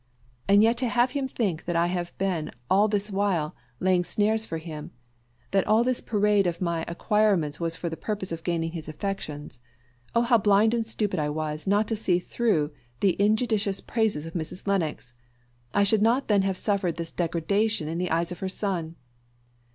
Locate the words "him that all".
4.57-5.83